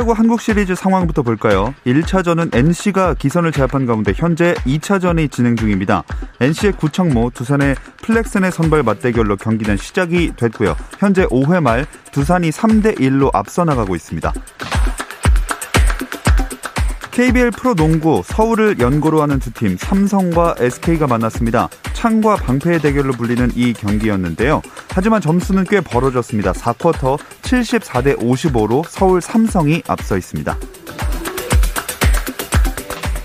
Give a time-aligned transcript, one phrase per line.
[0.00, 1.74] 프로야구 한국 시리즈 상황부터 볼까요?
[1.86, 6.04] 1차전은 NC가 기선을 제압한 가운데 현재 2차전이 진행 중입니다.
[6.40, 10.74] NC의 구청모, 두산의 플렉슨의 선발 맞대결로 경기는 시작이 됐고요.
[10.98, 14.32] 현재 5회 말 두산이 3대 1로 앞서 나가고 있습니다.
[17.10, 21.68] KBL 프로농구 서울을 연고로 하는 두 팀 삼성과 SK가 만났습니다.
[22.00, 24.62] 창과 방패의 대결로 불리는 이 경기였는데요.
[24.88, 26.52] 하지만 점수는 꽤 벌어졌습니다.
[26.52, 30.56] 4쿼터 74대 55로 서울 삼성이 앞서 있습니다.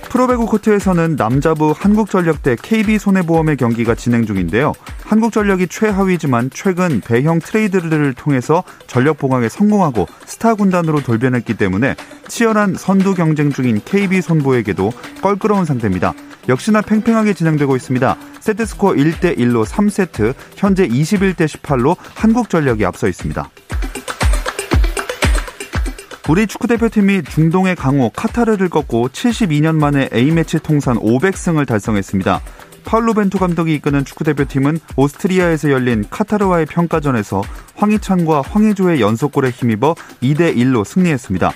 [0.10, 4.74] 프로배구 코트에서는 남자부 한국전력 대 KB손해보험의 경기가 진행 중인데요.
[5.06, 11.96] 한국전력이 최하위지만 최근 대형 트레이드를 통해서 전력 보강에 성공하고 스타 군단으로 돌변했기 때문에
[12.28, 16.14] 치열한 선두 경쟁 중인 KB손보에게도 껄끄러운 상태입니다.
[16.48, 18.18] 역시나 팽팽하게 진행되고 있습니다.
[18.40, 23.50] 세트스코어 1대1로 3세트, 현재 21대 18로 한국전력이 앞서 있습니다.
[26.28, 32.42] 우리 축구대표팀이 중동의 강호 카타르를 꺾고 72년 만에 A매치 통산 500승을 달성했습니다.
[32.84, 37.44] 파울로 벤투 감독이 이끄는 축구대표팀은 오스트리아에서 열린 카타르와의 평가전에서
[37.76, 41.52] 황희찬과 황희조의 연속골에 힘입어 2대1로 승리했습니다.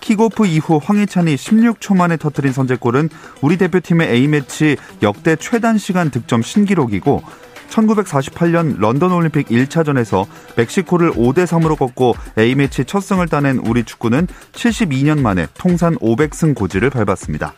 [0.00, 3.08] 킥오프 이후 황희찬이 16초 만에 터뜨린 선제골은
[3.40, 7.22] 우리 대표팀의 A매치 역대 최단 시간 득점 신기록이고
[7.70, 10.26] 1948년 런던 올림픽 1차전에서
[10.56, 16.90] 멕시코를 5대 3으로 꺾고 A매치 첫 승을 따낸 우리 축구는 72년 만에 통산 500승 고지를
[16.90, 17.54] 밟았습니다.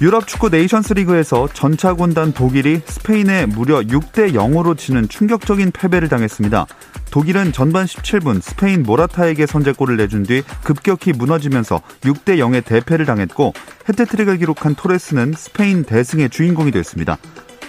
[0.00, 6.66] 유럽 축구 네이션스 리그에서 전차 군단 독일이 스페인에 무려 6대 0으로 지는 충격적인 패배를 당했습니다.
[7.12, 13.54] 독일은 전반 17분 스페인 모라타에게 선제골을 내준 뒤 급격히 무너지면서 6대 0의 대패를 당했고
[13.88, 17.16] 해트트릭을 기록한 토레스는 스페인 대승의 주인공이 됐습니다.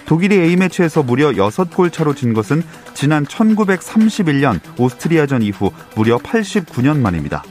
[0.06, 2.62] 독일이 A매치에서 무려 6골 차로 진 것은
[2.94, 7.44] 지난 1931년 오스트리아전 이후 무려 89년 만입니다.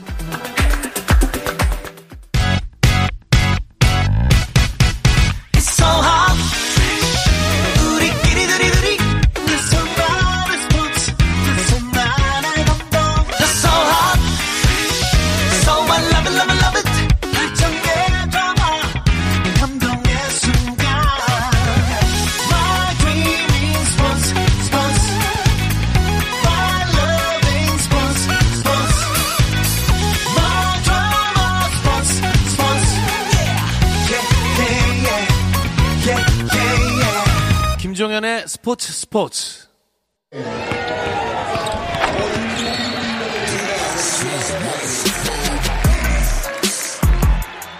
[39.16, 39.66] 스포츠.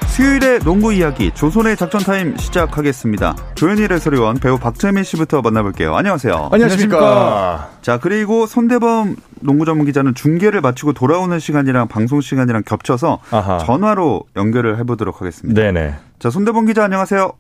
[0.07, 3.37] 수요일의 농구 이야기 조선의 작전 타임 시작하겠습니다.
[3.55, 5.95] 조현일 해설위원 배우 박재민 씨부터 만나볼게요.
[5.95, 6.49] 안녕하세요.
[6.53, 7.71] 안녕하십니까.
[7.83, 13.59] 자 그리고 손대범 농구 전문 기자는 중계를 마치고 돌아오는 시간이랑 방송 시간이랑 겹쳐서 아하.
[13.59, 15.61] 전화로 연결을 해보도록 하겠습니다.
[15.61, 15.97] 네네.
[16.19, 17.35] 자 손대범 기자 안녕하세요.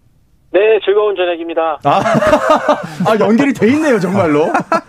[0.57, 1.79] 네, 즐거운 저녁입니다.
[1.85, 2.01] 아,
[3.07, 4.47] 아 연결이 돼 있네요, 정말로.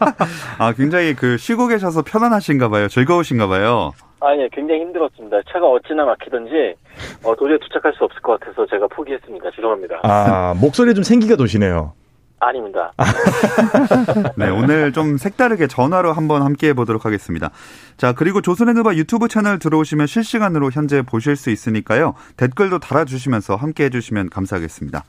[0.57, 2.87] 아 굉장히 그 쉬고 계셔서 편안하신가 봐요.
[2.87, 3.91] 즐거우신가 봐요.
[4.21, 5.41] 아니, 예, 굉장히 힘들었습니다.
[5.51, 6.73] 차가 어찌나 막히던지
[7.21, 9.51] 어, 도저히 도착할 수 없을 것 같아서 제가 포기했습니다.
[9.57, 9.99] 죄송합니다.
[10.03, 11.91] 아, 목소리에 좀 생기가 도시네요.
[12.39, 12.93] 아닙니다.
[14.37, 17.49] 네, 오늘 좀 색다르게 전화로 한번 함께 해보도록 하겠습니다.
[17.97, 22.13] 자, 그리고 조선의 누바 유튜브 채널 들어오시면 실시간으로 현재 보실 수 있으니까요.
[22.37, 25.03] 댓글도 달아주시면서 함께 해주시면 감사하겠습니다.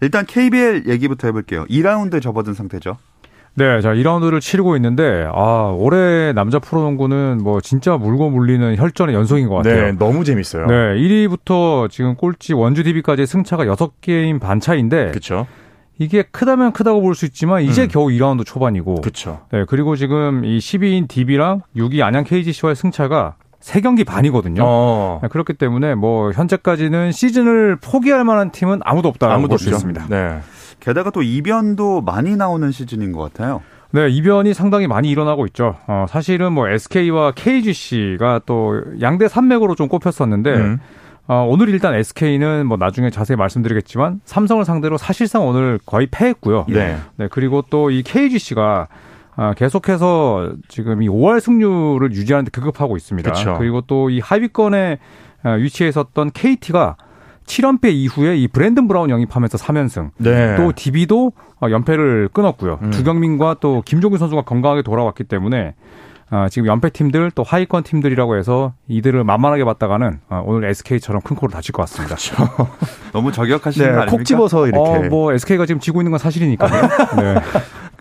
[0.00, 1.64] 일단 KBL 얘기부터 해볼게요.
[1.66, 2.96] 2라운드 접어든 상태죠.
[3.58, 9.48] 네, 자, 2라운드를 치르고 있는데, 아, 올해 남자 프로농구는 뭐 진짜 물고 물리는 혈전의 연속인
[9.48, 9.82] 것 같아요.
[9.82, 10.66] 네, 너무 재밌어요.
[10.66, 15.46] 네, 1위부터 지금 꼴찌 원주 DB까지 승차가 6게임 반 차인데, 그쵸.
[15.98, 17.88] 이게 크다면 크다고 볼 수 있지만, 이제 음.
[17.90, 19.40] 겨우 2라운드 초반이고, 그쵸.
[19.50, 24.62] 네, 그리고 지금 이 12인 DB랑 6위 안양 KGC와의 승차가 3경기 반이거든요.
[24.64, 25.18] 어.
[25.22, 29.76] 네, 그렇기 때문에 뭐 현재까지는 시즌을 포기할 만한 팀은 아무도 없다고 아무도 볼수 없죠.
[29.76, 30.06] 있습니다.
[30.08, 30.38] 네.
[30.78, 33.62] 게다가 또 이변도 많이 나오는 시즌인 것 같아요.
[33.90, 35.76] 네, 이변이 상당히 많이 일어나고 있죠.
[35.88, 40.78] 어, 사실은 뭐 SK와 KGC가 또 양대 산맥으로 좀 꼽혔었는데 음.
[41.28, 46.66] 어, 오늘 일단 SK는 뭐 나중에 자세히 말씀드리겠지만 삼성을 상대로 사실상 오늘 거의 패했고요.
[46.68, 46.98] 네.
[47.16, 48.86] 네, 그리고 또 이 KGC가
[49.36, 53.30] 아, 계속해서 지금 이 5할 승률을 유지하는데 급급하고 있습니다.
[53.32, 53.58] 그쵸.
[53.60, 54.98] 리고 또 이 하위권에
[55.42, 56.96] 아, 위치해 있었던 KT가
[57.46, 60.10] 7연패 이후에 이 브랜든 브라운 영입하면서 3연승.
[60.18, 60.56] 네.
[60.56, 62.78] 또 DB도 어, 연패를 끊었고요.
[62.82, 62.90] 음.
[62.90, 65.74] 두경민과 또 김종규 선수가 건강하게 돌아왔기 때문에
[66.28, 71.36] 아, 지금 연패 팀들 또 하위권 팀들이라고 해서 이들을 만만하게 봤다가는 아, 오늘 SK처럼 큰
[71.36, 72.16] 코를 다칠 것 같습니다.
[73.12, 74.16] 너무 저격하시는 거 네, 아닙니까?
[74.16, 74.80] 콕 집어서 이렇게.
[74.90, 76.82] 어, 뭐 SK가 지금 지고 있는 건 사실이니까요.
[77.22, 77.34] 네.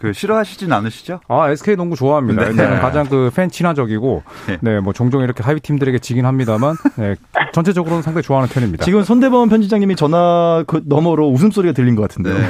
[0.05, 1.19] 그 싫어하시진 않으시죠?
[1.27, 2.43] 아, SK 농구 좋아합니다.
[2.43, 2.49] 네.
[2.51, 4.57] 일단은 가장 그 팬 친화적이고, 네.
[4.61, 7.15] 네, 뭐 종종 이렇게 하위 팀들에게 지긴 합니다만, 네,
[7.53, 8.85] 전체적으로는 상당히 좋아하는 편입니다.
[8.85, 12.35] 지금 손대범 편집장님이 전화 그 너머로 웃음소리가 들린 것 같은데요.
[12.37, 12.45] 네.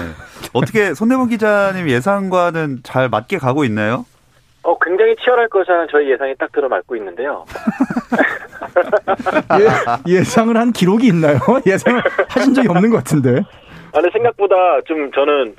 [0.54, 4.06] 어떻게 손대범 기자님 예상과는 잘 맞게 가고 있나요?
[4.64, 7.46] 어, 굉장히 치열할 것이라는 저희 예상이 딱 들어맞고 있는데요.
[10.08, 11.40] 예, 예상을 한 기록이 있나요?
[11.66, 13.40] 예상을 하신 적이 없는 것 같은데.
[13.94, 14.56] 아, 근데 생각보다
[14.86, 15.56] 좀 저는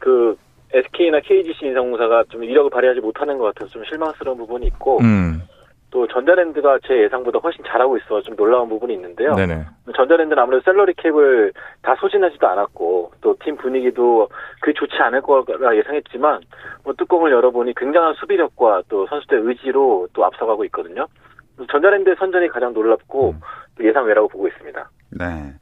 [0.00, 0.36] 그
[0.74, 5.42] SK나 KGC 인상공사가 좀 이력을 발휘하지 못하는 것 같아서 좀 실망스러운 부분이 있고 음.
[5.90, 9.34] 또 전자랜드가 제 예상보다 훨씬 잘하고 있어 좀 놀라운 부분이 있는데요.
[9.36, 9.64] 네네.
[9.94, 14.28] 전자랜드는 아무래도 셀러리 캡을 다 소진하지도 않았고 또 팀 분위기도
[14.60, 16.40] 그리 좋지 않을 거라 예상했지만
[16.82, 21.06] 뭐 뚜껑을 열어보니 굉장한 수비력과 또 선수들 의지로 또 앞서가고 있거든요.
[21.70, 23.34] 전자랜드의 선전이 가장 놀랍고
[23.78, 24.90] 또 예상 외라고 보고 있습니다.
[25.10, 25.52] 네.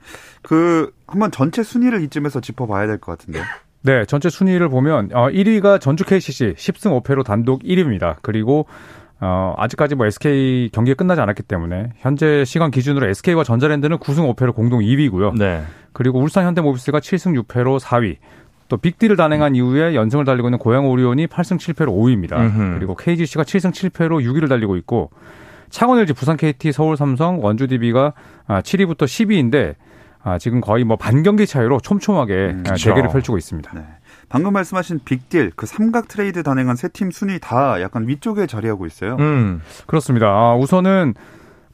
[0.42, 3.42] 그 한번 전체 순위를 이쯤에서 짚어봐야 될 것 같은데요.
[3.82, 8.16] 네, 전체 순위를 보면, 어, 1위가 전주 KCC 10승 5패로 단독 1위입니다.
[8.22, 8.66] 그리고,
[9.20, 14.54] 어, 아직까지 뭐 SK 경기가 끝나지 않았기 때문에, 현재 시간 기준으로 SK와 전자랜드는 9승 5패로
[14.54, 15.36] 공동 2위고요.
[15.36, 15.62] 네.
[15.92, 18.16] 그리고 울산 현대모비스가 7승 6패로 4위.
[18.68, 22.38] 또 빅딜을 단행한 이후에 연승을 달리고 있는 고양 오리온이 8승 7패로 5위입니다.
[22.38, 22.78] 음흠.
[22.78, 25.10] 그리고 KGC가 7승 7패로 6위를 달리고 있고
[25.68, 28.14] 창원 LG, 부산 KT, 서울 삼성, 원주 DB가
[28.48, 29.74] 7위부터 10위인데
[30.24, 32.90] 아, 지금 거의 뭐 반경기 차이로 촘촘하게 음, 아, 그쵸.
[32.90, 33.72] 대결을 펼치고 있습니다.
[33.74, 33.84] 네.
[34.28, 39.16] 방금 말씀하신 빅딜, 그 삼각 트레이드 단행한 세 팀 순위 다 약간 위쪽에 자리하고 있어요.
[39.20, 39.60] 음.
[39.86, 40.26] 그렇습니다.
[40.28, 41.14] 아, 우선은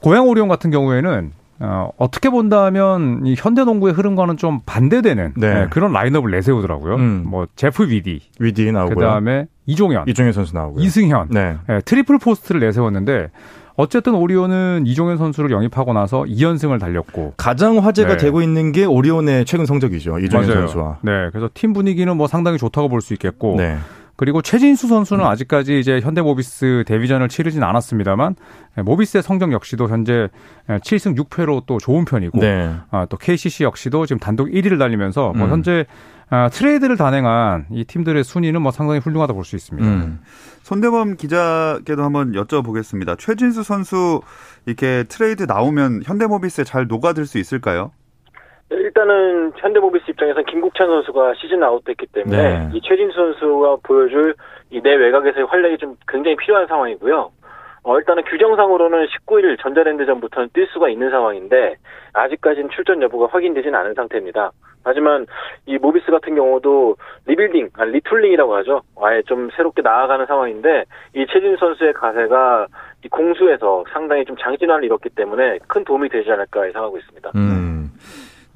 [0.01, 5.55] 고양 오리온 같은 경우에는 어, 어떻게 본다면 이 현대 농구의 흐름과는 좀 반대되는 네.
[5.55, 6.95] 네, 그런 라인업을 내세우더라고요.
[6.95, 7.25] 음.
[7.27, 8.95] 뭐 제프 위디, 위디 나오고요.
[8.95, 10.83] 그다음에 이종현, 이종현 선수 나오고요.
[10.85, 11.57] 이승현, 네.
[11.69, 13.31] 예, triple post를 내세웠는데
[13.79, 18.17] 어쨌든 오리온은 이종현 선수를 영입하고 나서 2연승을 달렸고 가장 화제가 네.
[18.17, 20.19] 되고 있는 게 오리온의 최근 성적이죠.
[20.19, 20.61] 이종현 맞아요.
[20.67, 20.99] 선수와.
[21.03, 23.77] 네, 그래서 팀 분위기는 뭐 상당히 좋다고 볼 수 있겠고 네.
[24.19, 28.35] 그리고 최진수 선수는 아직까지 이제 현대모비스 데뷔전을 치르진 않았습니다만
[28.77, 30.29] 예, 모비스의 성적 역시도 현재
[30.67, 32.75] 7승 6패로 또 좋은 편이고 네.
[32.91, 35.53] 아, 또 KCC 역시도 지금 단독 1위를 달리면서 뭐 음.
[35.53, 35.87] 현재
[36.31, 39.89] 아, 트레이드를 단행한 이 팀들의 순위는 뭐 상당히 훌륭하다 볼 수 있습니다.
[39.89, 40.19] 음.
[40.65, 43.17] 손대범 기자께도 한번 여쭤보겠습니다.
[43.19, 44.21] 최진수 선수
[44.67, 47.93] 이렇게 트레이드 나오면 현대모비스에 잘 녹아들 수 있을까요?
[48.71, 52.71] 일단은 현대모비스 입장에서는 김국찬 선수가 시즌 아웃됐기 때문에 네.
[52.75, 54.35] 이 최진수 선수가 보여줄
[54.71, 57.31] 이 내 외곽에서의 활약이 좀 굉장히 필요한 상황이고요.
[57.85, 61.77] 어, 일단은 규정상으로는 19일 전자랜드전부터는 뛸 수가 있는 상황인데
[62.13, 64.51] 아직까지는 출전 여부가 확인되진 않은 상태입니다.
[64.85, 65.27] 하지만
[65.67, 68.83] 이 모비스 같은 경우도 리빌딩, 아니 retooling이라고 하죠.
[69.01, 70.85] 아예 좀 새롭게 나아가는 상황인데
[71.15, 72.67] 이 최진수 선수의 가세가
[73.05, 77.31] 이 공수에서 상당히 좀 장진화를 이뤘기 때문에 큰 도움이 되지 않을까 예상하고 있습니다.
[77.37, 77.78] 음.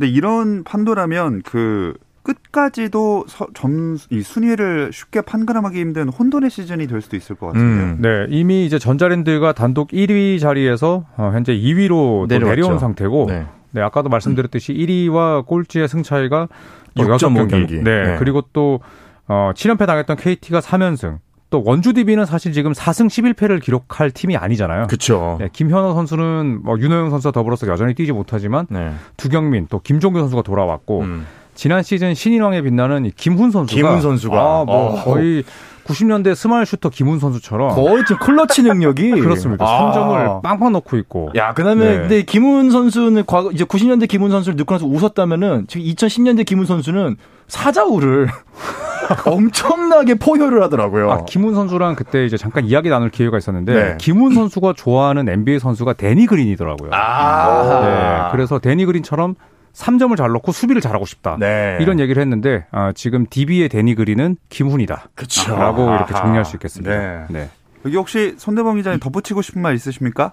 [0.02, 1.94] 근데 이런 판도라면 그
[2.24, 7.84] 끝까지도 서- 점, 이 순위를 쉽게 판가름하기 힘든 혼돈의 시즌이 될 수도 있을 것 같은데요.
[7.86, 7.98] 음.
[8.00, 12.48] 네, 이미 이제 전자랜드가 단독 1위 자리에서 어, 현재 2위로 내려왔죠.
[12.62, 13.46] 내려온 상태고 네.
[13.70, 16.48] 네, 아까도 말씀드렸듯이 1위와 꼴찌의 승 차이가
[16.96, 17.50] 또6.5 6경기.
[17.50, 17.74] 경기.
[17.80, 18.16] 네, 네.
[18.18, 18.80] 그리고 또
[19.28, 21.18] 어, 7연패 당했던 KT가 3연승.
[21.52, 24.86] 또 원주 DB는 사실 지금 4승 11패를 기록할 팀이 아니잖아요.
[24.86, 25.36] 그쵸.
[25.38, 28.90] 네, 김현호 선수는 뭐 윤호영 선수와 더불어서 여전히 뛰지 못하지만 네.
[29.18, 31.26] 두경민 또 김종규 선수가 돌아왔고 음.
[31.54, 34.34] 지난 시즌 신인왕에 빛나는 이 김훈 선수가 김훈 선수가.
[34.34, 35.04] 아, 뭐 어.
[35.04, 35.44] 거의
[35.86, 39.64] 90년대 스마일 슈터 김훈 선수처럼 거의 지금 클러치 능력이 그렇습니다.
[39.66, 39.92] 아.
[39.92, 41.30] 3점을 빵빵 넣고 있고.
[41.36, 41.98] 야, 그다음에 네.
[41.98, 47.16] 근데 김훈 선수는 과거 이제 90년대 김훈 선수를 넣고 나서 웃었다면은 지금 2010년대 김훈 선수는
[47.48, 48.28] 사자우를
[49.26, 51.10] 엄청나게 포효를 하더라고요.
[51.10, 53.96] 아, 김훈 선수랑 그때 이제 잠깐 이야기 나눌 기회가 있었는데 네.
[53.98, 56.90] 김훈 선수가 좋아하는 NBA 선수가 데니 그린이더라고요.
[56.92, 57.80] 아.
[57.84, 59.34] 네, 그래서 데니 그린처럼
[59.72, 61.36] 3점을 잘 넣고 수비를 잘하고 싶다.
[61.40, 61.78] 네.
[61.80, 65.04] 이런 얘기를 했는데 아, 지금 DB의 데니 그린은 김훈이다.
[65.14, 65.54] 그쵸.
[65.56, 66.22] 라고 이렇게 아하.
[66.22, 66.90] 정리할 수 있겠습니다.
[66.96, 67.26] 네.
[67.30, 67.48] 네.
[67.84, 70.32] 여기 혹시 손대범 기자님 덧붙이고 싶은 말 있으십니까?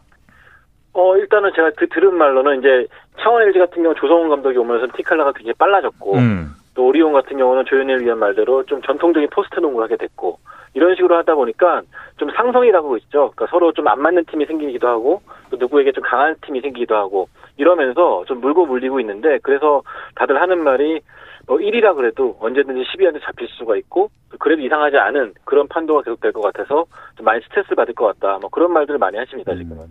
[0.94, 2.88] 어, 일단은 제가 그 들은 말로는 이제
[3.22, 6.52] 창원 LG 같은 경우 조성훈 감독이 오면서 티칼라가 굉장히 빨라졌고 음.
[6.74, 10.40] 또 오리온 같은 경우는 조현일 위한 말대로 좀 전통적인 포스트 농구를 하게 됐고
[10.74, 11.82] 이런 식으로 하다 보니까
[12.18, 13.32] 좀 상성이라고 있죠.
[13.36, 17.28] 그러니까 서로 좀 안 맞는 팀이 생기기도 하고 또 누구에게 좀 강한 팀이 생기기도 하고
[17.60, 19.84] 이러면서 좀 물고 물리고 있는데 그래서
[20.16, 21.02] 다들 하는 말이
[21.46, 26.42] 뭐 1위라 그래도 언제든지 10위한테 잡힐 수가 있고 그래도 이상하지 않은 그런 판도가 계속될 것
[26.42, 26.86] 같아서
[27.18, 28.38] 좀 많이 스트레스를 받을 것 같다.
[28.40, 29.88] 뭐 그런 말들을 많이 하십니다 지금은.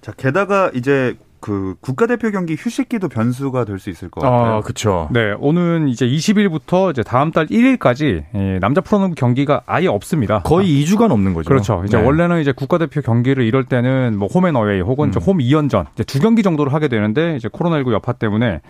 [0.00, 4.54] 자, 게다가 이제 그 국가대표 경기 휴식기도 변수가 될 수 있을 것 같아요.
[4.54, 5.08] 아, 그쵸.
[5.10, 10.42] 네, 오는 이제 20일부터 이제 다음 달 1일까지 예, 남자 프로농구 경기가 아예 없습니다.
[10.42, 11.48] 거의 2주간 없는 거죠.
[11.48, 11.82] 그렇죠.
[11.84, 12.04] 이제 네.
[12.06, 15.20] 원래는 이제 국가대표 경기를 이럴 때는 뭐 홈앤어웨이 혹은 음.
[15.20, 18.60] 홈 2연전 이제 두 경기 정도를 하게 되는데 이제 코로나19 여파 때문에 어,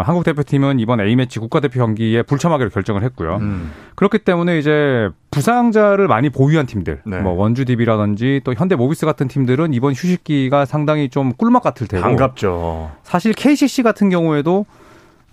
[0.00, 3.36] 한국 대표팀은 이번 A매치 국가대표 경기에 불참하기로 결정을 했고요.
[3.36, 3.72] 음.
[3.94, 7.20] 그렇기 때문에 이제 부상자를 많이 보유한 팀들, 네.
[7.20, 12.02] 뭐 원주 DB라든지 또 현대 모비스 같은 팀들은 이번 휴식기가 상당히 좀 꿀맛 같을 테고
[12.02, 12.90] 반갑죠.
[13.02, 14.64] 사실 KCC 같은 경우에도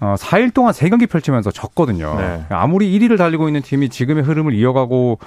[0.01, 2.15] 어, 4일 동안 3경기 펼치면서 졌거든요.
[2.17, 2.45] 네.
[2.49, 5.19] 아무리 1위를 달리고 있는 팀이 지금의 흐름을 이어가고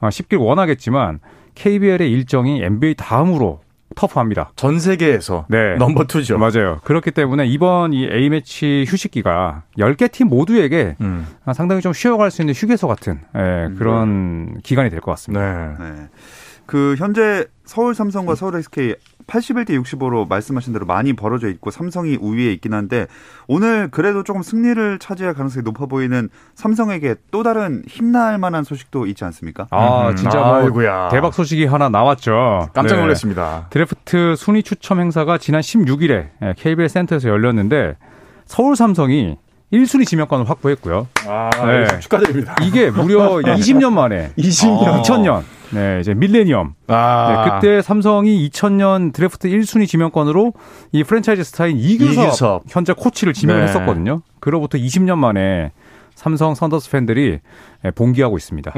[0.00, 1.20] 어, 싶길 원하겠지만
[1.54, 3.60] KBL의 일정이 NBA 다음으로
[3.96, 4.52] 터프합니다.
[4.56, 5.76] 전 세계에서 네.
[5.76, 6.38] 넘버 투죠.
[6.38, 6.80] 맞아요.
[6.84, 11.26] 그렇기 때문에 이번 이 A매치 휴식기가 10개 팀 모두에게 음.
[11.54, 15.76] 상당히 좀 쉬어갈 수 있는 휴게소 같은 예, 그런 기간이 될 것 같습니다.
[15.78, 15.90] 네.
[15.90, 16.08] 네.
[16.66, 18.94] 그 현재 서울 삼성과 서울 SK
[19.30, 23.06] 81대 65로 말씀하신 대로 많이 벌어져 있고 삼성이 우위에 있긴 한데
[23.46, 29.24] 오늘 그래도 조금 승리를 차지할 가능성이 높아 보이는 삼성에게 또 다른 힘날 만한 소식도 있지
[29.24, 29.66] 않습니까?
[29.70, 31.08] 아, 음, 진짜 뭐 아이고야.
[31.10, 32.68] 대박 소식이 하나 나왔죠.
[32.74, 33.02] 깜짝 네.
[33.02, 33.68] 놀랐습니다.
[33.70, 37.96] 드래프트 순위 추첨 행사가 지난 16일에 KBL 센터에서 열렸는데
[38.46, 39.36] 서울 삼성이
[39.72, 41.06] 1순위 지명권을 확보했고요.
[41.28, 42.00] 아, 네.
[42.00, 42.56] 축하드립니다.
[42.62, 45.02] 이게 무려 20년 만에 20년.
[45.02, 45.42] 2000년.
[45.72, 46.74] 네, 이제 밀레니엄.
[46.88, 50.52] 아, 네, 그때 삼성이 2000년 드래프트 1순위 지명권으로
[50.92, 52.62] 이 프랜차이즈 스타인 이규섭, 이규섭.
[52.68, 53.68] 현재 코치를 지명을 네.
[53.68, 54.22] 했었거든요.
[54.40, 55.72] 그로부터 20년 만에
[56.14, 57.38] 삼성 선더스 팬들이
[57.84, 58.72] 예, 봉기하고 있습니다.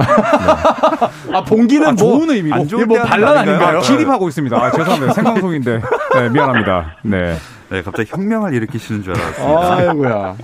[1.32, 2.30] 아 봉기는 아, 뭐 좋은
[2.68, 3.56] 좋은 이게 뭐 반란 거 아닌가요?
[3.66, 3.78] 아닌가요?
[3.78, 4.56] 아, 기립하고 있습니다.
[4.56, 5.12] 아, 죄송합니다.
[5.14, 5.80] 생방송인데.
[6.14, 6.98] 네, 미안합니다.
[7.02, 7.34] 네.
[7.72, 9.74] 네, 갑자기 혁명을 일으키시는 줄 알았습니다.
[9.74, 10.36] 아이고야.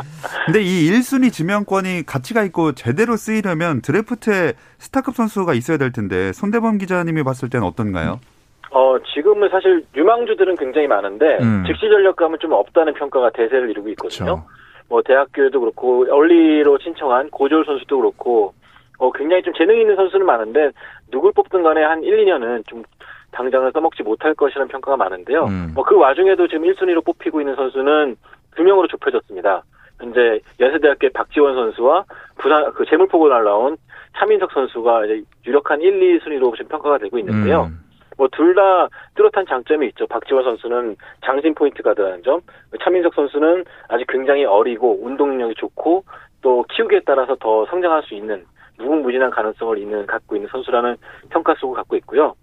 [0.46, 6.78] 근데 이 1순위 지명권이 가치가 있고 제대로 쓰이려면 드래프트에 스타급 선수가 있어야 될 텐데 손대범
[6.78, 8.18] 기자님이 봤을 때는 어떤가요?
[8.70, 11.64] 어, 지금은 사실 유망주들은 굉장히 많은데 음.
[11.66, 14.24] 즉시 전력감은 좀 없다는 평가가 대세를 이루고 있거든요.
[14.24, 14.46] 그렇죠.
[14.88, 18.54] 뭐 대학교에도 그렇고 얼리로 신청한 고졸 선수도 그렇고
[18.98, 20.70] 어, 굉장히 좀 재능 있는 선수는 많은데
[21.10, 22.82] 누굴 뽑든 간에 한 1, 2년은 좀
[23.32, 25.44] 당장을 써먹지 못할 것이라는 평가가 많은데요.
[25.44, 25.72] 음.
[25.74, 28.16] 뭐그 와중에도 지금 1순위로 뽑히고 있는 선수는
[28.56, 29.62] 두 명으로 좁혀졌습니다.
[29.98, 32.04] 현재 연세대학교의 박지원 선수와
[32.38, 33.76] 부산 그 재물포고 날라온
[34.16, 37.64] 차민석 선수가 이제 유력한 1, 2순위로 지금 평가가 되고 있는데요.
[37.64, 37.80] 음.
[38.16, 40.06] 뭐둘 다 뚜렷한 장점이 있죠.
[40.08, 42.40] 박지원 선수는 장신 포인트 가드라는 점,
[42.82, 46.04] 차민석 선수는 아직 굉장히 어리고 운동 능력이 좋고
[46.42, 48.44] 또 키우기에 따라서 더 성장할 수 있는
[48.78, 50.96] 무궁무진한 가능성을 있는 갖고 있는 선수라는
[51.30, 52.34] 평가 속을 갖고 있고요.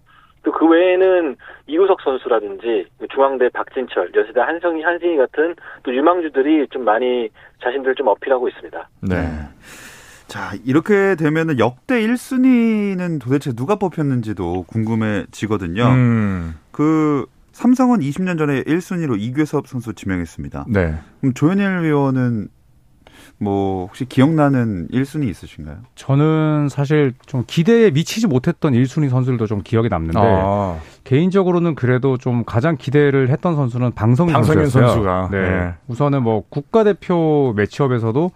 [0.46, 1.36] 또 그 외에는
[1.66, 7.28] 이우석 선수라든지 중앙대 박진철, 여세대 한성희, 한승희 같은 또 유망주들이 좀 많이
[7.62, 8.88] 자신들을 좀 어필하고 있습니다.
[9.02, 9.16] 네.
[10.28, 15.84] 자, 이렇게 되면은 역대 1순위는 도대체 누가 뽑혔는지도 궁금해지거든요.
[15.84, 16.54] 음.
[16.70, 20.66] 그 삼성은 20년 전에 1순위로 이규섭 선수 지명했습니다.
[20.68, 20.94] 네.
[21.20, 22.48] 그럼 조현일 위원은
[23.38, 25.76] 뭐 혹시 기억나는 1순위 있으신가요?
[25.94, 32.44] 저는 사실 좀 기대에 미치지 못했던 1순위 선수들도 좀 기억에 남는데 아, 개인적으로는 그래도 좀
[32.44, 34.88] 가장 기대를 했던 선수는 방성윤, 방성윤 선수였어요.
[34.88, 35.28] 선수가.
[35.32, 35.40] 네.
[35.50, 35.74] 네.
[35.88, 38.30] 우선은 뭐 국가대표 매치업에서도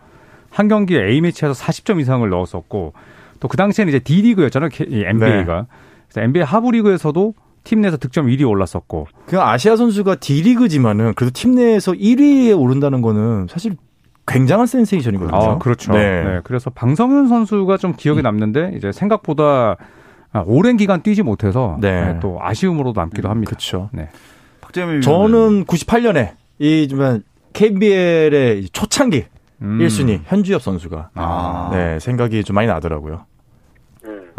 [0.51, 2.93] 한 경기 A 매치에서 40점 이상을 넣었었고
[3.41, 4.69] 또 그 당시에는 이제 D 리그였잖아요.
[4.79, 5.67] NBA가.
[6.09, 11.55] 그래서 NBA 하부 리그에서도 팀 내에서 득점 1위 올랐었고 그 아시아 선수가 D리그지만은 그래도 팀
[11.55, 13.77] 내에서 1위에 오른다는 거는 사실
[14.31, 15.37] 굉장한 센세이션이거든요.
[15.37, 15.93] 아, 그렇죠.
[15.93, 16.23] 네.
[16.23, 16.41] 네.
[16.45, 19.77] 그래서 방성윤 선수가 좀 기억에 남는데 이제 생각보다
[20.33, 22.13] 아, 오랜 기간 뛰지 못해서 네.
[22.13, 23.51] 네, 또 아쉬움으로 남기도 합니다.
[23.51, 23.91] 그렇죠.
[23.93, 24.09] 네.
[24.61, 27.23] 박재민 저는 98년에 이좀
[27.53, 29.25] KBL의 초창기
[29.63, 29.79] 음.
[29.79, 31.71] 1순위 현주엽 선수가 아.
[31.73, 33.25] 네, 생각이 좀 많이 나더라고요.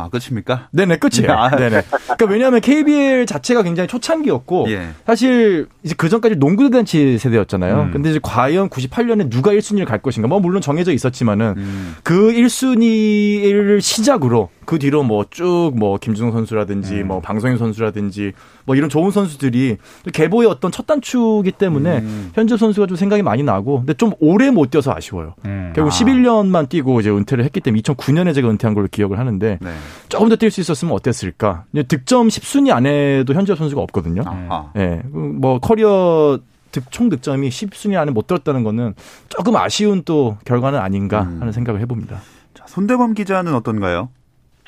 [0.01, 0.05] 음.
[0.05, 0.70] 아, 끝입니까?
[0.72, 1.31] 네네, 끝이에요.
[1.31, 1.50] 아.
[1.50, 1.81] 네네.
[1.81, 4.89] 그러니까 왜냐하면 KBL 자체가 굉장히 초창기였고, 예.
[5.05, 7.81] 사실 이제 그 전까지 농구대잔치 세대였잖아요.
[7.81, 7.91] 음.
[7.91, 10.27] 근데 이제 과연 98년에 누가 1순위를 갈 것인가?
[10.27, 11.96] 뭐 물론 정해져 있었지만은 음.
[12.03, 18.31] 그 1순위를 시작으로 그 뒤로 뭐 쭉뭐 김준호 선수라든지 뭐 방성윤 선수라든지
[18.65, 19.77] 뭐 이런 좋은 선수들이
[20.13, 22.31] 개보의 어떤 첫 단추기 때문에 음.
[22.34, 25.34] 현재 선수가 좀 생각이 많이 나고 근데 좀 오래 못 뛰어서 아쉬워요.
[25.46, 25.74] 음.
[25.75, 25.96] 결국 아.
[25.96, 29.70] 11년만 뛰고 이제 은퇴를 했기 때문에 2009년에 제가 은퇴한 걸로 기억을 하는데 네.
[30.10, 31.65] 조금 더 뛸 수 있었으면 어땠을까?
[31.88, 34.24] 득점 10순위 안에도 현재 선수가 없거든요.
[34.25, 34.71] 아하.
[34.77, 35.01] 예.
[35.12, 36.39] 뭐 커리어
[36.71, 38.93] 득, 총 득점이 10순위 안에 못 들었다는 거는
[39.29, 41.38] 조금 아쉬운 또 결과는 아닌가 음.
[41.41, 42.17] 하는 생각을 해봅니다.
[42.53, 44.10] 자, 손대범 기자는 어떤가요?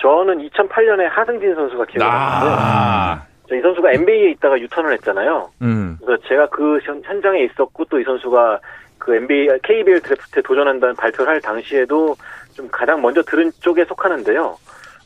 [0.01, 5.50] 저는 2008년에 하승진 선수가 기억이 나는데 아, 이 선수가 NBA에 있다가 유턴을 했잖아요.
[5.62, 5.98] 음.
[6.03, 8.60] 그래서 제가 그 현- 현장에 있었고 또 이 선수가
[8.98, 12.15] 그 NBA, KBL 드래프트에 도전한다는 발표를 할 당시에도
[12.53, 14.58] 좀 가장 먼저 들은 쪽에 속하는데요.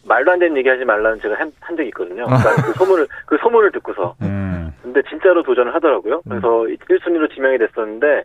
[0.07, 2.25] 말도 안 되는 얘기 하지 말라는 제가 한, 한 적이 있거든요.
[2.25, 4.15] 그러니까 그 소문을, 그 소문을 듣고서.
[4.21, 4.73] 음.
[4.81, 6.21] 근데 진짜로 도전을 하더라고요.
[6.27, 8.23] 그래서 1순위로 지명이 됐었는데,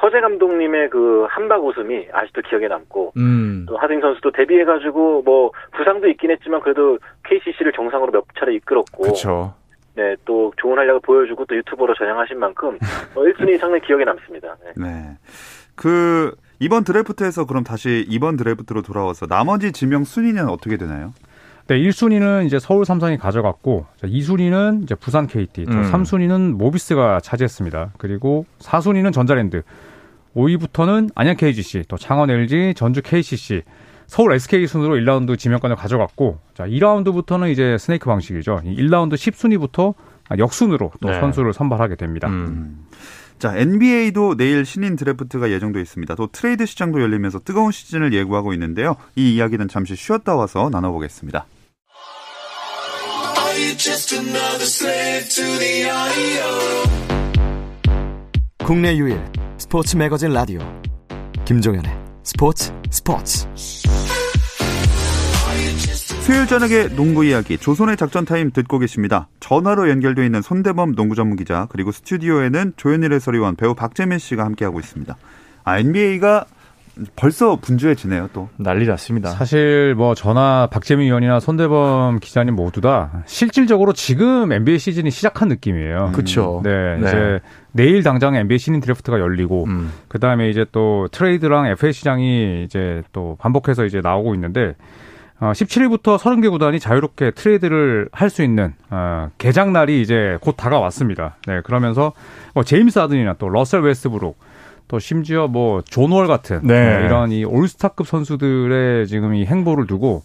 [0.00, 3.66] 허재 감독님의 그 한박 웃음이 아직도 기억에 남고, 음.
[3.68, 9.54] 또 하승 선수도 데뷔해가지고 뭐 부상도 있긴 했지만 그래도 KCC를 정상으로 몇 차례 이끌었고, 그렇죠.
[9.94, 12.78] 네, 또 좋은 활약을 보여주고 또 유튜버로 전향하신 만큼
[13.16, 14.56] 어, 1순위 상당히 기억에 남습니다.
[14.64, 14.72] 네.
[14.76, 15.16] 네.
[15.78, 21.14] 그 이번 드래프트에서 그럼 다시 이번 드래프트로 돌아와서 나머지 지명 순위는 어떻게 되나요?
[21.68, 25.92] 네, 1순위는 이제 서울 삼성이 가져갔고, 2순위는 이제 부산 KT, 또 음.
[25.92, 27.92] 3순위는 모비스가 차지했습니다.
[27.98, 29.62] 그리고 4순위는 전자랜드,
[30.34, 33.62] 5위부터는 안양 KGC, 또 창원 LG, 전주 KCC,
[34.06, 38.62] 서울 SK 순으로 1라운드 지명권을 가져갔고, 자, 2라운드부터는 이제 snake 방식이죠.
[38.64, 39.94] 1라운드 10순위부터
[40.38, 41.20] 역순으로 또 네.
[41.20, 42.28] 선수를 선발하게 됩니다.
[42.28, 42.86] 음.
[43.38, 46.14] 자, NBA도 내일 신인 드래프트가 예정돼 있습니다.
[46.16, 48.96] 또 트레이드 시장도 열리면서 뜨거운 시즌을 예고하고 있는데요.
[49.14, 51.46] 이 이야기는 잠시 쉬었다 와서 나눠보겠습니다.
[53.38, 56.98] Are you just another slave to the audio?
[58.64, 59.18] 국내 유일
[59.56, 60.60] 스포츠 매거진 라디오
[61.44, 61.90] 김종현의
[62.22, 63.46] 스포츠 스포츠
[66.28, 69.28] 수요일 저녁의 농구 이야기 조손의 작전 타임 듣고 계십니다.
[69.40, 74.78] 전화로 연결돼 있는 손대범 농구 전문 기자 그리고 스튜디오에는 조현일 해설위원 배우 박재민 씨가 함께하고
[74.78, 75.16] 있습니다.
[75.64, 76.44] 아 NBA가
[77.16, 78.50] 벌써 분주해지네요 또.
[78.58, 79.30] 난리 났습니다.
[79.30, 86.10] 사실 뭐 저나 박재민 위원이나 손대범 기자님 모두 다 실질적으로 지금 NBA 시즌이 시작한 느낌이에요.
[86.12, 86.60] 그렇죠.
[86.62, 87.08] 네, 네.
[87.08, 87.40] 이제
[87.72, 89.92] 내일 당장 NBA 신인 드래프트가 열리고 음.
[90.08, 94.74] 그 다음에 이제 또 트레이드랑 FA 시장이 이제 또 반복해서 이제 나오고 있는데
[95.40, 101.36] 어, 17일부터 30개 구단이 자유롭게 트레이드를 할 수 있는 어, 개장 날이 이제 곧 다가왔습니다.
[101.46, 102.12] 네, 그러면서
[102.54, 104.36] 뭐 제임스 하든이나 또 러셀 웨스트브룩
[104.88, 106.98] 또 심지어 뭐 존 월 같은 네.
[106.98, 110.22] 네, 이런 이 올스타급 선수들의 지금 이 행보를 두고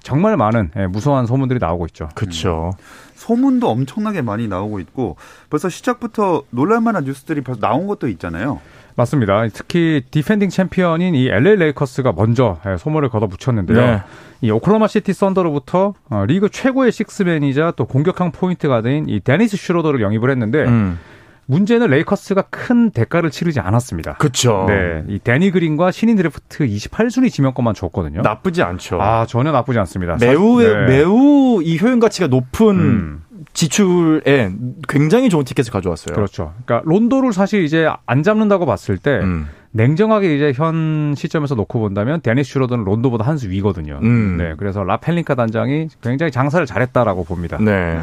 [0.00, 2.08] 정말 많은 예, 무서운 소문들이 나오고 있죠.
[2.14, 2.72] 그렇죠.
[3.14, 5.16] 소문도 엄청나게 많이 나오고 있고
[5.50, 8.60] 벌써 시작부터 놀랄만한 뉴스들이 벌써 나온 것도 있잖아요.
[8.96, 9.46] 맞습니다.
[9.52, 13.78] 특히 디펜딩 챔피언인 이 LA 레이커스가 먼저 예, 소매를 걷어붙였는데요.
[13.78, 14.02] 네.
[14.40, 20.00] 이 오클라호마 시티 썬더로부터 어, 리그 최고의 식스맨이자 또 공격형 포인트 가드인 이 데니스 슈로더를
[20.00, 20.98] 영입을 했는데 음.
[21.46, 24.14] 문제는 레이커스가 큰 대가를 치르지 않았습니다.
[24.14, 24.66] 그렇죠.
[24.68, 28.20] 네, 이 대니 그린과 신인 드래프트 28순위 지명권만 줬거든요.
[28.22, 29.00] 나쁘지 않죠.
[29.00, 30.16] 아 전혀 나쁘지 않습니다.
[30.20, 30.86] 매우 사- 네.
[30.86, 33.22] 매우 이 효용 가치가 높은 음.
[33.52, 34.50] 지출에
[34.88, 36.14] 굉장히 좋은 티켓을 가져왔어요.
[36.14, 36.52] 그렇죠.
[36.64, 39.48] 그러니까 론도를 사실 이제 안 잡는다고 봤을 때 음.
[39.72, 43.98] 냉정하게 이제 현 시점에서 놓고 본다면 데니스 슈로더는 론도보다 한 수 위거든요.
[44.02, 44.36] 음.
[44.38, 47.58] 네, 그래서 라펠링카 단장이 굉장히 장사를 잘했다라고 봅니다.
[47.60, 47.98] 네.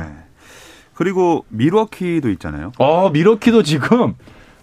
[0.93, 0.95] 네.
[0.95, 2.71] 그리고 미러키도 있잖아요.
[2.77, 4.13] 어 미러키도 지금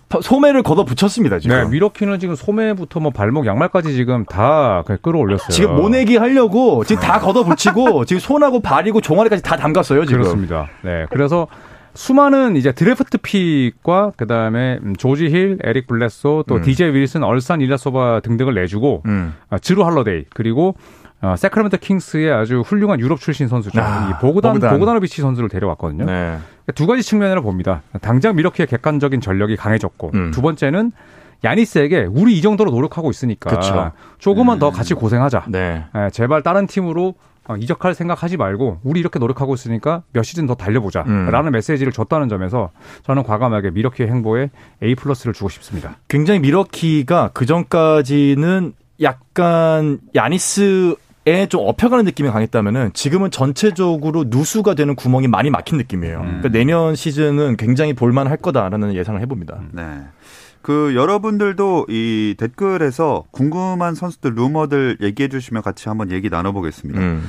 [0.09, 1.57] 파- 소매를 걷어 붙였습니다 지금.
[1.57, 5.51] 네, 미러키는 지금 소매부터 뭐 발목, 양말까지 지금 다 끌어올렸어요.
[5.51, 10.21] 지금 모내기 하려고 지금 다 걷어 붙이고 지금 손하고 발이고 종아리까지 다 담갔어요 지금.
[10.23, 10.69] 그렇습니다.
[10.83, 11.47] 네, 그래서
[11.95, 16.63] 수많은 이제 드래프트 pick과 그다음에 음, 조지 힐, 에릭 블레드소, 또 음.
[16.63, 19.35] 디제이 윌슨, 얼산 일라소바 등등을 내주고 음.
[19.51, 20.77] 아, 지루 할러데이 그리고
[21.23, 23.81] 어, 새크라멘토 킹스의 아주 훌륭한 유럽 출신 선수죠.
[23.81, 24.71] 아, 이 보그단 보그단.
[24.73, 26.07] 보그다노비치 선수를 데려왔거든요.
[26.07, 26.39] 네.
[26.75, 27.83] 두 가지 측면으로 봅니다.
[28.01, 30.31] 당장 밀워키의 객관적인 전력이 강해졌고 음.
[30.31, 30.93] 두 번째는
[31.45, 33.93] 야니스에게 우리 이 정도로 노력하고 있으니까 그쵸.
[34.19, 35.45] 조금만 더 같이 고생하자.
[35.49, 35.85] 네.
[35.95, 37.15] 예, 제발 다른 팀으로
[37.49, 41.29] 어, 이적할 생각하지 말고 우리 이렇게 노력하고 있으니까 몇 시즌 더 달려보자 음.
[41.31, 42.71] 라는 메시지를 줬다는 점에서
[43.05, 44.51] 저는 과감하게 미러키의 행보에
[44.83, 45.97] A 플러스를 주고 싶습니다.
[46.09, 50.95] 굉장히 미러키가 그 전까지는 약간 야니스
[51.27, 56.19] 에좀 업혀가는 느낌이 강했다면은 지금은 전체적으로 누수가 되는 구멍이 많이 막힌 느낌이에요.
[56.21, 59.61] 그러니까 내년 시즌은 굉장히 볼만할 거다라는 예상을 해봅니다.
[59.73, 59.83] 네.
[60.63, 67.01] 그 여러분들도 이 댓글에서 궁금한 선수들 루머들 얘기해 주시면 같이 한번 얘기 나눠보겠습니다.
[67.01, 67.29] 음.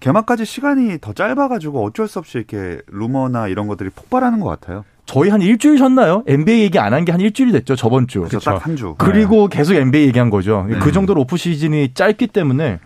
[0.00, 4.84] 개막까지 시간이 더 짧아가지고 어쩔 수 없이 이렇게 루머나 이런 것들이 폭발하는 것 같아요.
[5.06, 6.22] 저희 한 일주일 쉬었나요?
[6.26, 8.20] NBA 얘기 안 한 게 한 일주일이 됐죠 저번 주.
[8.20, 8.94] 그래서 딱 한 주.
[8.98, 10.66] 그리고 계속 NBA 얘기한 거죠.
[10.68, 10.78] 네.
[10.80, 12.78] 그 정도로 오프 시즌이 짧기 때문에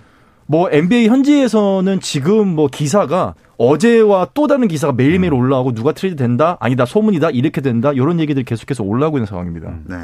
[0.51, 6.57] 뭐 NBA 현지에서는 지금 뭐 기사가 어제와 또 다른 기사가 매일매일 올라오고 누가 트레이드 된다
[6.59, 9.73] 아니다 소문이다 이렇게 된다 이런 얘기들이 계속해서 올라오고 있는 상황입니다.
[9.85, 9.97] 네.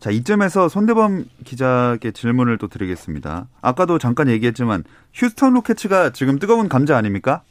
[0.00, 3.46] 자, 이쯤에서 손대범 기자께 질문을 또 드리겠습니다.
[3.62, 7.42] 아까도 잠깐 얘기했지만 휴스턴 로켓츠가 지금 뜨거운 감자 아닙니까?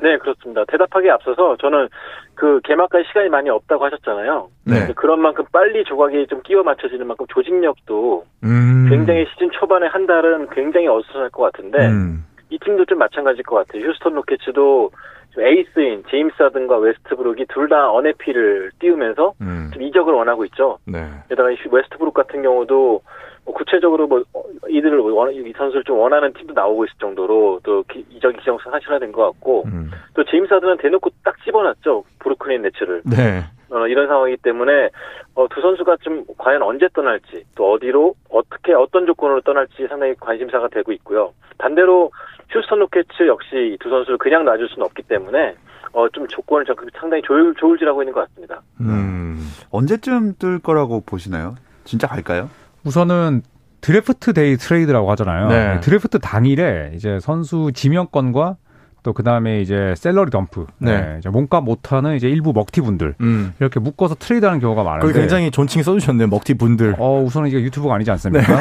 [0.00, 0.64] 네, 그렇습니다.
[0.68, 1.88] 대답하기에 앞서서 저는
[2.34, 4.48] 그 개막까지 시간이 많이 없다고 하셨잖아요.
[4.64, 4.92] 네.
[4.94, 8.86] 그런 만큼 빨리 조각이 좀 끼워 맞춰지는 만큼 조직력도 음.
[8.88, 12.24] 굉장히 시즌 초반에 한 달은 굉장히 어수선할 것 같은데 음.
[12.50, 13.88] 이 팀도 좀 마찬가지일 것 같아요.
[13.88, 14.92] 휴스턴 로켓츠도 좀
[15.38, 19.70] 에이스인 제임스 하든과 웨스트브룩이 둘 다 unhappy를 띄우면서 음.
[19.74, 20.78] 좀 이적을 원하고 있죠.
[20.86, 21.04] 네.
[21.28, 23.02] 게다가 이 웨스트브룩 같은 경우도
[23.44, 27.82] 뭐 구체적으로 뭐 어, 이들을 원, 이 선수를 좀 원하는 팀도 나오고 있을 정도로 또
[27.84, 29.90] 기- 이적이 기정사 사실화된 것 같고 음.
[30.14, 33.44] 또 제임스 하든은 대놓고 딱 집어놨죠 브루클린 네츠를 네.
[33.70, 34.88] 어, 이런 상황이기 때문에
[35.34, 40.68] 어, 두 선수가 좀 과연 언제 떠날지 또 어디로 어떻게 어떤 조건으로 떠날지 상당히 관심사가
[40.68, 41.32] 되고 있고요.
[41.58, 42.10] 반대로
[42.50, 45.54] 휴스턴 로켓츠 역시 이두 선수를 그냥 놔줄 수는 없기 때문에
[45.92, 48.62] 어, 좀 조건을 좀 상당히 조울, 조울질하고 있는 것 같습니다.
[48.80, 49.38] 음.
[49.70, 51.56] 언제쯤 뜰 거라고 보시나요?
[51.84, 52.50] 진짜 갈까요?
[52.84, 53.42] 우선은
[53.80, 55.48] 드래프트 day 트레이드라고 하잖아요.
[55.48, 55.80] 네.
[55.80, 58.56] 드래프트 당일에 이제 선수 지명권과
[59.04, 61.00] 또 그다음에 이제 salary dump, 네.
[61.00, 63.54] 네, 이제 몸값 못하는 이제 일부 먹튀 분들 음.
[63.60, 65.18] 이렇게 묶어서 트레이드하는 경우가 많은데.
[65.18, 66.26] 굉장히 존칭 써주셨네요.
[66.26, 66.96] 먹튀 분들.
[66.98, 68.56] 어, 우선은 이게 유튜브가 아니지 않습니까?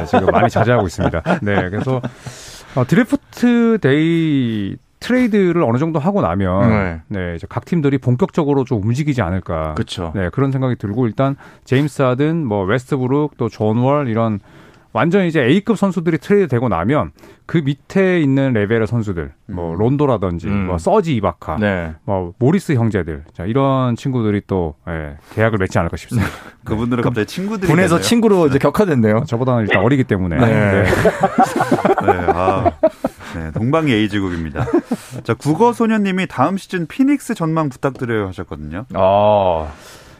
[0.00, 0.06] 네.
[0.06, 1.22] 지금 많이 자제하고 있습니다.
[1.42, 2.00] 네, 그래서
[2.74, 7.00] 어, 드래프트 day 트레이드를 어느 정도 하고 나면 네.
[7.08, 9.74] 네, 이제 각 팀들이 본격적으로 좀 움직이지 않을까.
[9.74, 10.12] 그렇죠.
[10.14, 14.40] 네, 그런 생각이 들고 일단 제임스 하든, 뭐 웨스트브룩, 또 존 월 이런
[14.92, 17.12] 완전 이제 A급 선수들이 트레이드 되고 나면
[17.46, 20.66] 그 밑에 있는 레벨의 선수들, 뭐 론도라든지, 음.
[20.66, 21.94] 뭐 서지 이바카, 네.
[22.04, 26.28] 뭐 모리스 형제들, 자 이런 친구들이 또 예, 계약을 맺지 않을까 싶습니다.
[26.64, 28.00] 그분들은 갑자기 친구들이 분에서.
[28.00, 29.24] 친구로 이제 격하됐네요.
[29.26, 30.36] 저보다는 일단 어리기 때문에.
[30.36, 30.46] 네.
[30.46, 30.84] 네.
[33.50, 34.66] 네, 아, 네, 동방이 에이지국입니다.
[35.24, 38.86] 자, 국어 소녀님이 다음 시즌 피닉스 전망 부탁드려요 하셨거든요.
[38.94, 39.68] 아.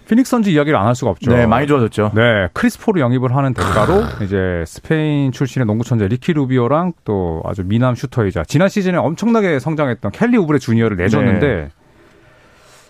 [0.08, 1.30] 피닉스 선즈 이야기를 안 할 수가 없죠.
[1.30, 2.10] 네, 많이 좋아졌죠.
[2.16, 7.62] 네, 크리스 폴을 영입을 하는 대가로 이제 스페인 출신의 농구 천재 리키 루비오랑 또 아주
[7.64, 11.68] 미남 슈터이자 지난 시즌에 엄청나게 성장했던 켈리 우브레 주니어를 내줬는데 네.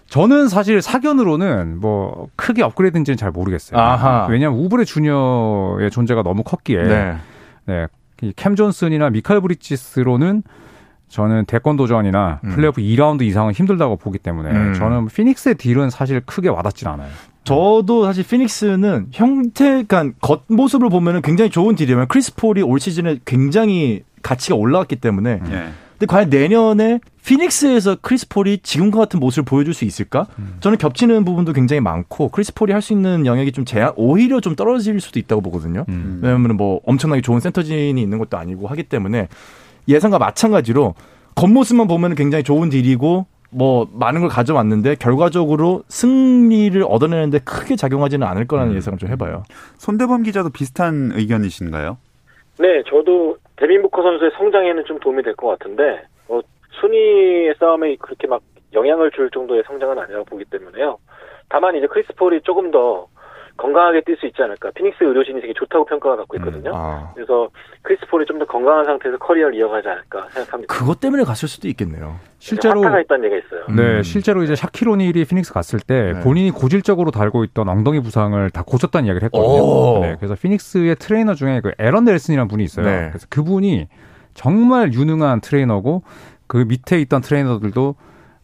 [0.09, 3.79] 저는 사실 사견으로는 뭐 크게 업그레이드인지는 잘 모르겠어요.
[3.79, 4.27] 아하.
[4.31, 7.17] 왜냐하면 우브레 주니어의 존재가 너무 컸기에 네.
[7.67, 7.87] 네, 이
[8.37, 10.43] 캠 존슨이나 미칼 브리지스로는
[11.09, 12.51] 저는 대권 도전이나 음.
[12.51, 14.75] 플레이오프 2라운드 이상은 힘들다고 보기 때문에 음.
[14.75, 17.11] 저는 피닉스의 deal은 사실 크게 와닿진 않아요.
[17.43, 24.03] 저도 사실 피닉스는 형태, 그러니까 겉모습을 보면은 굉장히 좋은 deal이면 크리스 폴이 올 시즌에 굉장히
[24.23, 25.69] 가치가 올라왔기 때문에 예.
[26.01, 30.27] 근데 과연 내년에 피닉스에서 크리스 폴이 지금과 같은 모습을 보여줄 수 있을까?
[30.61, 34.57] 저는 겹치는 부분도 굉장히 많고 크리스 폴이 할 수 있는 영역이 좀 제한 오히려 좀
[34.57, 35.85] 떨어질 수도 있다고 보거든요.
[35.91, 36.21] 음.
[36.23, 39.29] 왜냐하면 뭐 엄청나게 좋은 센터진이 있는 것도 아니고 하기 때문에
[39.87, 40.95] 예상과 마찬가지로
[41.35, 48.47] 겉모습만 보면 굉장히 좋은 deal이고 뭐 많은 걸 가져왔는데 결과적으로 승리를 얻어내는데 크게 작용하지는 않을
[48.47, 49.43] 거라는 예상을 좀 해봐요.
[49.77, 51.99] 손대범 기자도 비슷한 의견이신가요?
[52.59, 56.41] 네, 저도 데빈 부커 선수의 성장에는 좀 도움이 될 것 같은데 어,
[56.81, 58.43] 순위의 싸움에 그렇게 막
[58.73, 60.99] 영향을 줄 정도의 성장은 아니라고 보기 때문에요.
[61.49, 63.07] 다만 이제 크리스 폴이 조금 더
[63.61, 64.71] 건강하게 뛸 수 있지 않을까.
[64.75, 66.73] 피닉스 의료진이 되게 좋다고 평가가 받고 있거든요.
[66.75, 67.11] 아.
[67.15, 67.49] 그래서
[67.83, 70.73] 크리스 폴이 좀 더 건강한 상태에서 커리어를 이어가지 않을까 생각합니다.
[70.75, 72.17] 그것 때문에 갔을 수도 있겠네요.
[72.39, 73.77] 실제로 효과가 있다는 얘기가 있어요.
[73.77, 74.03] 네, 음.
[74.03, 76.21] 실제로 이제 샤킬 오닐이 피닉스 갔을 때 네.
[76.21, 79.39] 본인이 고질적으로 달고 있던 엉덩이 부상을 다 고쳤다는 이야기를 오.
[79.39, 80.07] 했거든요.
[80.07, 82.87] 네, 그래서 피닉스의 트레이너 중에 그 에런 넬슨이라는 분이 있어요.
[82.87, 83.09] 네.
[83.11, 83.89] 그래서 그분이
[84.33, 86.03] 정말 유능한 트레이너고
[86.47, 87.95] 그 밑에 있던 트레이너들도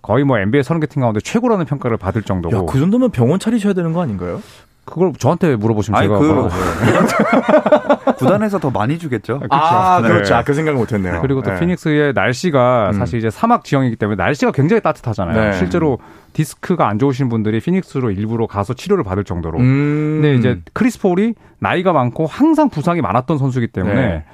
[0.02, 3.40] 거의 뭐 NBA 서른 개 팀 가운데 최고라는 평가를 받을 정도고 야, 그 정도면 병원
[3.40, 4.40] 차리셔야 되는 거 아닌가요?
[4.86, 8.14] 그걸 저한테 물어보시면 아니, 제가 그-.
[8.16, 9.40] 구단에서 더 많이 주겠죠.
[9.50, 10.08] 아, 네.
[10.08, 10.36] 그렇죠.
[10.36, 11.20] 아, 그 생각을 못 했네요.
[11.20, 11.60] 그리고 또 네.
[11.60, 12.92] 피닉스의 날씨가 음.
[12.94, 15.50] 사실 이제 사막 지형이기 때문에 날씨가 굉장히 따뜻하잖아요.
[15.50, 15.52] 네.
[15.58, 15.98] 실제로
[16.32, 19.58] 디스크가 안 좋으신 분들이 피닉스로 일부러 가서 치료를 받을 정도로.
[19.58, 20.20] 음.
[20.22, 24.24] 근데 이제 크리스 폴이 나이가 많고 항상 부상이 많았던 선수이기 때문에 네.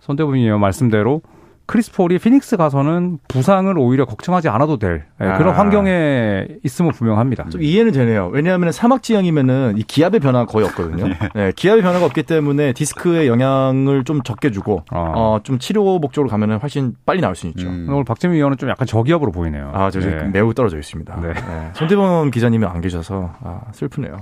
[0.00, 1.20] 손대범님 말씀대로
[1.68, 5.58] 크리스 폴이 피닉스 가서는 부상을 오히려 걱정하지 않아도 될 예, 그런 아.
[5.58, 7.50] 환경에 있음은 분명합니다.
[7.50, 8.30] 좀 이해는 되네요.
[8.32, 11.12] 왜냐하면 사막 지형이면은 이 기압의 변화가 거의 없거든요.
[11.36, 15.12] 네, 기압의 변화가 없기 때문에 디스크의 영향을 좀 적게 주고 어.
[15.14, 17.68] 어, 좀 치료 목적으로 가면은 훨씬 빨리 나을 수 있죠.
[17.68, 17.86] 음.
[17.90, 19.70] 오늘 박재민 위원은 좀 약간 저기압으로 보이네요.
[19.74, 20.28] 아, 저 지금 네.
[20.28, 21.20] 매우 떨어져 있습니다.
[21.20, 21.34] 네.
[21.34, 21.70] 네.
[21.74, 24.16] 손대범 기자님이 안 계셔서 아, 슬프네요.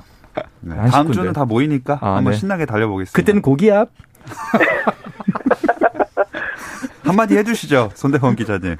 [0.62, 1.12] 네, 한 다음.
[1.12, 2.38] 주는 다 모이니까 아, 한번 네.
[2.38, 3.16] 신나게 달려보겠습니다.
[3.16, 3.90] 그때는 고기압.
[7.06, 8.76] 한마디 해주시죠, 손대범 기자님.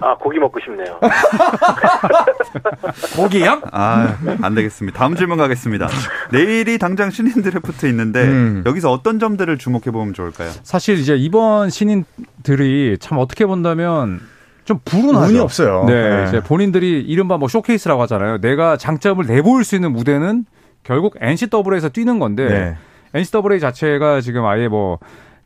[0.00, 1.00] 아, 고기 먹고 싶네요.
[3.16, 3.62] 고기압?
[3.72, 4.98] 아, 안 되겠습니다.
[4.98, 5.88] 다음 질문 가겠습니다.
[6.30, 8.62] 내일이 당장 신인 드래프트 있는데 음.
[8.64, 10.50] 여기서 어떤 점들을 주목해 보면 좋을까요?
[10.62, 14.20] 사실 이제 이번 신인들이 참 어떻게 본다면
[14.64, 15.30] 좀 불운하죠.
[15.30, 15.84] 운이 없어요.
[15.86, 16.24] 네, 네.
[16.28, 18.40] 이제 본인들이 이른바 뭐 쇼케이스라고 하잖아요.
[18.40, 20.44] 내가 장점을 내보일 수 있는 무대는
[20.84, 22.76] 결국 NCAA에서 뛰는 건데 네.
[23.12, 24.98] NCAA 자체가 지금 아예 뭐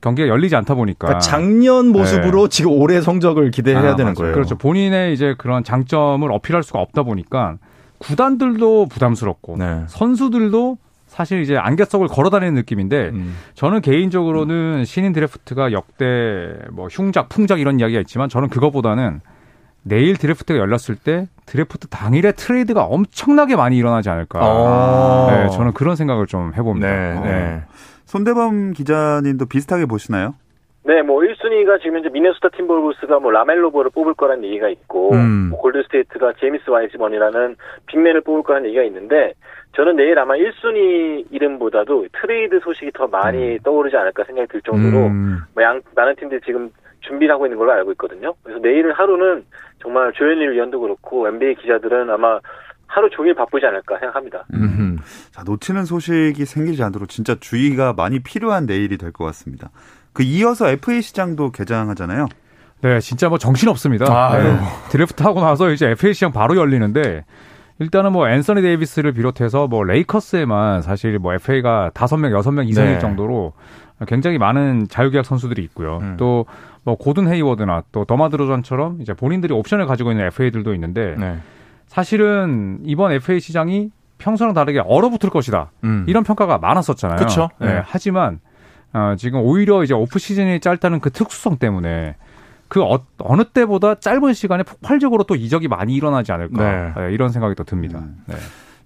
[0.05, 4.15] 경기가 열리지 않다 보니까 그러니까 작년 모습으로 지금 올해 성적을 기대해야 아, 되는 맞아요.
[4.15, 4.35] 거예요.
[4.35, 4.59] 그렇죠.
[4.59, 7.57] 본인의 이제 그런 장점을 어필할 수가 없다 보니까
[7.99, 9.85] 구단들도 부담스럽고 네.
[9.87, 13.35] 선수들도 사실 이제 안갯속을 걸어다니는 느낌인데 음.
[13.55, 19.23] 저는 개인적으로는 신인 드래프트가 역대 뭐 흉작, 풍작 이런 이야기가 있지만 저는 그거보다는
[19.85, 24.41] 내일 드래프트가 열렸을 때 드래프트 당일에 트레이드가 엄청나게 많이 일어나지 않을까.
[24.43, 25.31] 어.
[25.31, 26.89] 네, 저는 그런 생각을 좀 해봅니다.
[26.89, 27.63] 네, 네.
[28.15, 30.37] 손대범 기자님도 비슷하게 보시나요?
[30.85, 35.49] 네, 뭐 1순위가 지금 현재 미네소타 팀버울브스가 뭐 라멜로 볼을 뽑을 거라는 얘기가 있고 음.
[35.51, 39.33] 뭐 골드스테이트가 제임스 와이즈먼이라는 big man을 뽑을 거라는 얘기가 있는데
[39.75, 45.41] 저는 내일 아마 1순위 이름보다도 트레이드 소식이 더 많이 떠오르지 않을까 생각이 들 정도로 음.
[45.53, 48.33] 뭐 양, 많은 팀들이 지금 준비를 하고 있는 걸로 알고 있거든요.
[48.45, 49.45] 그래서 내일 하루는
[49.83, 52.39] 정말 조현일 위원도 그렇고 NBA 기자들은 아마
[52.87, 54.45] 하루 종일 바쁘지 않을까 생각합니다.
[54.55, 54.75] 음.
[55.33, 59.71] 자, 놓치는 소식이 생기지 않도록 진짜 주의가 많이 필요한 내일이 될 것 같습니다.
[60.13, 62.27] 그 이어서 FA 시장도 개장하잖아요.
[62.83, 64.07] 네, 진짜 뭐 정신 없습니다.
[64.31, 64.43] 아유.
[64.45, 64.59] 네.
[64.91, 67.25] 드래프트 하고 나서 이제 FA 시장 바로 열리는데
[67.79, 72.93] 일단은 뭐 앤서니 데이비스를 비롯해서 뭐 레이커스에만 사실 뭐 FA가 다섯 명 여섯 명 이상일
[72.95, 72.99] 네.
[73.01, 73.53] 정도로
[74.07, 75.99] 굉장히 많은 자유계약 선수들이 있고요.
[76.03, 76.17] 음.
[76.17, 81.39] 또 뭐 고든 헤이워드나 또 더마 드로잔처럼 이제 본인들이 옵션을 가지고 있는 FA들도 있는데 네.
[81.87, 83.91] 사실은 이번 FA 시장이
[84.25, 85.71] 평소랑 다르게 얼어붙을 것이다.
[85.85, 86.07] 음.
[86.09, 87.19] 이런 평가가 많았었잖아요.
[87.19, 87.51] 그쵸.
[87.61, 87.75] 네.
[87.75, 87.83] 네.
[87.85, 88.41] 하지만
[88.95, 92.17] 어, 지금 오히려 이제 오프 시즌이 짧다는 그 특수성 때문에
[92.69, 93.05] 그 어,
[93.37, 96.93] 느 때보다 짧은 시간에 폭발적으로 또 이적이 많이 일어나지 않을까 네.
[96.97, 97.99] 네, 이런 생각이 또 듭니다.
[97.99, 98.17] 음.
[98.27, 98.37] 네.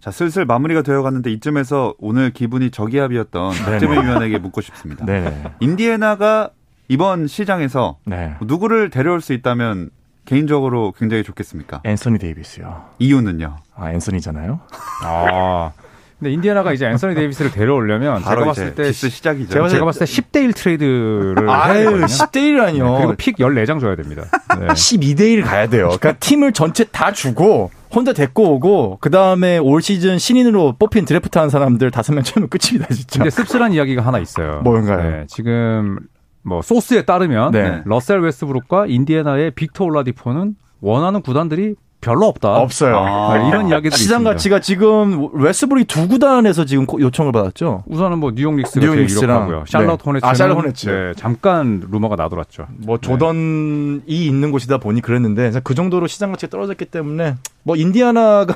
[0.00, 5.04] 자, 슬슬 마무리가 되어 가는데 이쯤에서 오늘 기분이 저기압이었던 박재민 위원에게 묻고 싶습니다.
[5.04, 5.52] 네.
[5.60, 6.50] 인디애나가
[6.88, 8.34] 이번 시장에서 네.
[8.40, 9.90] 누구를 데려올 수 있다면
[10.28, 11.80] 개인적으로 굉장히 좋겠습니까?
[11.84, 12.84] 앤서니 데이비스요.
[12.98, 13.56] 이유는요?
[13.74, 14.60] 아, 앤서니잖아요.
[15.02, 15.70] 아.
[16.18, 19.50] 근데 인디애나가 이제 앤서니 데이비스를 데려오려면 제가 바로 봤을 때 시작이죠.
[19.50, 22.06] 제가, 제가 봤을 때 10대 1 트레이드를 아유, 되거든요.
[22.06, 22.96] 10대 1이라니요.
[22.98, 24.24] 그리고 pick 14장 줘야 됩니다.
[24.58, 24.66] 네.
[24.66, 25.86] 12대 1 가야 돼요.
[25.98, 31.48] 그러니까 팀을 전체 다 주고 혼자 데리고 오고 그 다음에 올 시즌 신인으로 뽑힌 드래프트한
[31.48, 33.20] 사람들 다섯 명 채우면 끝입니다, 진짜.
[33.20, 34.60] 근데 씁쓸한 이야기가 하나 있어요.
[34.62, 35.10] 뭔가요?
[35.10, 36.00] 네, 지금
[36.48, 37.82] 뭐 소스에 따르면 네.
[37.84, 42.58] 러셀 웨스브룩과 인디애나의 빅터 올라디포는 원하는 구단들이 별로 없다.
[42.58, 42.96] 없어요.
[42.96, 43.36] 아.
[43.36, 44.30] 네, 이런 이야기들이 시장 있습니다.
[44.30, 47.82] 가치가 지금 웨스브룩이 두 구단에서 지금 고- 요청을 받았죠.
[47.88, 49.64] 우선은 뭐 뉴욕 닉스가 뉴욕 제일 유력하고요.
[49.66, 50.04] 샬럿 네.
[50.06, 50.88] 호네츠는 아, 샬럿 호네츠.
[50.88, 52.66] 네, 잠깐 루머가 나돌았죠.
[52.86, 57.34] 뭐 조던이 있는 곳이다 보니 그랬는데 그 정도로 시장 가치가 떨어졌기 때문에
[57.64, 58.54] 뭐 인디아나가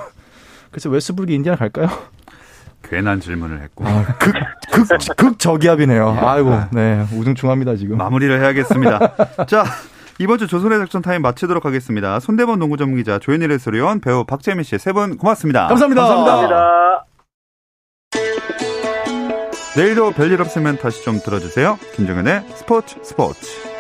[0.70, 1.88] 그래서 웨스브룩이 인디아나 갈까요?
[2.82, 3.84] 괜한 질문을 했고
[4.18, 6.18] 극, 극 저기압이네요.
[6.20, 7.96] 아이고, 네 우중충합니다 지금.
[7.98, 9.14] 마무리를 해야겠습니다.
[9.46, 9.64] 자.
[10.18, 12.20] 이번 주 조선의 작전 타임 마치도록 하겠습니다.
[12.20, 15.66] 손대범 농구 전문기자 조현일 해설위원 배우 박재민 씨 세 분 고맙습니다.
[15.68, 16.06] 감사합니다.
[16.06, 17.04] 감사합니다.
[19.74, 21.78] 내일도 별일 없으면 다시 좀 들어주세요.
[21.96, 23.71] 김정현의 스포츠 스포츠.